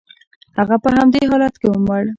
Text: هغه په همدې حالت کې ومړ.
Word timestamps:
هغه 0.57 0.75
په 0.83 0.89
همدې 0.95 1.21
حالت 1.29 1.55
کې 1.61 1.67
ومړ. 1.69 2.01